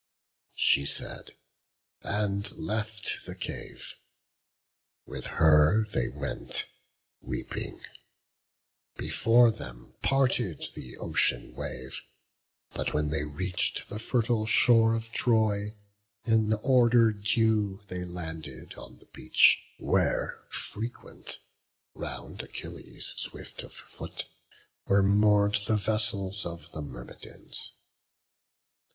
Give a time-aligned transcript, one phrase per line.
[0.55, 1.35] She said,
[2.01, 3.93] and left the cave;
[5.05, 6.65] with her they went,
[7.21, 7.81] Weeping;
[8.97, 12.01] before them parted th' ocean wave.
[12.71, 15.75] But when they reach'd the fertile shore of Troy,
[16.23, 21.37] In order due they landed on the beach, Where frequent,
[21.93, 24.25] round Achilles swift of foot,
[24.87, 27.73] Were moor'd the vessels of the Myrmidons.